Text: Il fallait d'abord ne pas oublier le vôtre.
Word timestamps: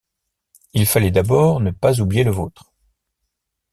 Il 0.73 0.87
fallait 0.87 1.11
d'abord 1.11 1.59
ne 1.59 1.69
pas 1.69 1.99
oublier 2.01 2.23
le 2.23 2.31
vôtre. 2.31 2.73